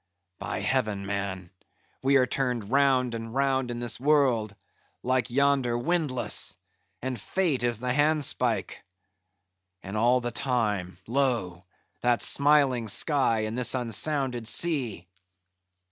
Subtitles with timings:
[0.39, 1.51] By heaven, man,
[2.01, 4.55] we are turned round and round in this world,
[5.03, 6.55] like yonder windlass,
[7.03, 8.81] and Fate is the handspike.
[9.83, 11.65] And all the time, lo!
[12.01, 15.07] that smiling sky, and this unsounded sea!